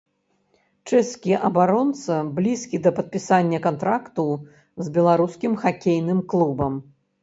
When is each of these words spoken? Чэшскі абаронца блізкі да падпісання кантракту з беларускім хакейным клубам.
Чэшскі 0.89 1.33
абаронца 1.49 2.17
блізкі 2.39 2.81
да 2.89 2.95
падпісання 3.03 3.63
кантракту 3.69 4.29
з 4.85 4.99
беларускім 5.01 5.53
хакейным 5.65 6.29
клубам. 6.35 6.87